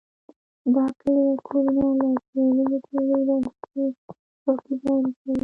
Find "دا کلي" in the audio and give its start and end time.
0.73-1.21